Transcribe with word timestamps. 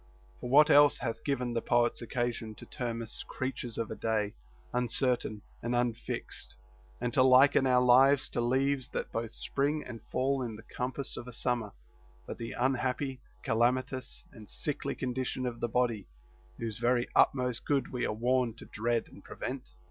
For 0.39 0.49
what 0.49 0.71
else 0.71 0.97
hath 0.97 1.23
given 1.23 1.53
the 1.53 1.61
poets 1.61 2.01
occasion 2.01 2.55
to 2.55 2.65
term 2.65 3.03
us 3.03 3.21
creatures 3.27 3.77
of 3.77 3.91
a 3.91 3.95
day, 3.95 4.33
uncertain 4.73 5.43
and 5.61 5.75
unfixed, 5.75 6.55
and 6.99 7.13
to 7.13 7.21
liken 7.21 7.67
our 7.67 7.83
lives 7.83 8.27
to 8.29 8.41
leaves 8.41 8.89
that 8.89 9.11
both 9.11 9.29
spring 9.29 9.83
and 9.85 10.01
fall 10.11 10.41
in 10.41 10.55
the 10.55 10.63
compass 10.63 11.17
of 11.17 11.27
a 11.27 11.31
summer, 11.31 11.71
but 12.25 12.39
the 12.39 12.53
unhappy, 12.53 13.19
calamitous, 13.43 14.23
and 14.33 14.49
sickly 14.49 14.95
condition 14.95 15.45
of 15.45 15.59
the 15.59 15.69
body, 15.69 16.07
whose 16.57 16.79
very 16.79 17.07
utmost 17.15 17.63
good 17.65 17.89
we 17.93 18.03
are 18.03 18.11
warned 18.11 18.57
to 18.57 18.65
dread 18.65 19.05
and 19.07 19.23
prevent? 19.23 19.69